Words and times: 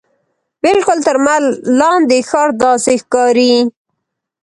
بالکل 0.63 0.97
تر 1.07 1.15
لمر 1.19 1.43
لاندې 1.79 2.17
ښار 2.29 2.49
داسې 2.63 2.93
ښکاري. 3.01 3.53